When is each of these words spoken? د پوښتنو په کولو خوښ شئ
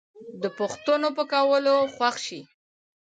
د 0.41 0.43
پوښتنو 0.57 1.09
په 1.17 1.23
کولو 1.31 1.75
خوښ 1.95 2.15
شئ 2.25 2.41